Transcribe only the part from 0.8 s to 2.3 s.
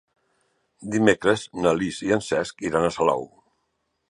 Dimecres na Lis i en